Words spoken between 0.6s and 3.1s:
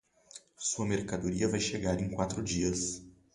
mercadoria vai chegar em quatro dias.